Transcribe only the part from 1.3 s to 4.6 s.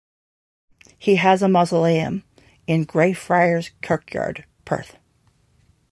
a mausoleum in Greyfriars Kirkyard,